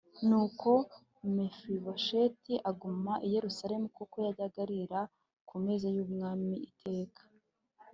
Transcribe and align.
Nuko 0.27 0.69
Mefibosheti 1.35 2.53
aguma 2.69 3.13
i 3.25 3.27
Yerusalemu 3.35 3.87
kuko 3.97 4.15
yajyaga 4.25 4.59
arira 4.65 5.01
ku 5.47 5.55
meza 5.63 5.87
y’umwami 5.95 6.53
iteka 6.69 7.21